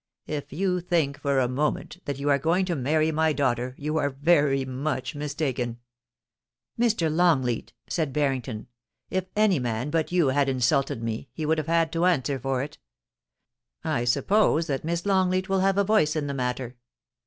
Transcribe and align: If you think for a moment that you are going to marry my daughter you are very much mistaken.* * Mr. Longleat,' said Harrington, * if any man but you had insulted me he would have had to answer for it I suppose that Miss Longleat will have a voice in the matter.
If 0.25 0.51
you 0.51 0.79
think 0.81 1.19
for 1.19 1.37
a 1.39 1.47
moment 1.47 1.99
that 2.05 2.17
you 2.17 2.27
are 2.31 2.39
going 2.39 2.65
to 2.65 2.75
marry 2.75 3.11
my 3.11 3.33
daughter 3.33 3.75
you 3.77 3.97
are 3.97 4.09
very 4.09 4.65
much 4.65 5.13
mistaken.* 5.13 5.77
* 6.29 6.79
Mr. 6.79 7.15
Longleat,' 7.15 7.73
said 7.87 8.11
Harrington, 8.17 8.65
* 8.89 9.09
if 9.11 9.25
any 9.35 9.59
man 9.59 9.91
but 9.91 10.11
you 10.11 10.29
had 10.29 10.49
insulted 10.49 11.03
me 11.03 11.29
he 11.33 11.45
would 11.45 11.59
have 11.59 11.67
had 11.67 11.91
to 11.93 12.05
answer 12.05 12.39
for 12.39 12.63
it 12.63 12.79
I 13.83 14.05
suppose 14.05 14.65
that 14.65 14.83
Miss 14.83 15.05
Longleat 15.05 15.49
will 15.49 15.59
have 15.59 15.77
a 15.77 15.83
voice 15.83 16.15
in 16.15 16.25
the 16.25 16.33
matter. 16.33 16.77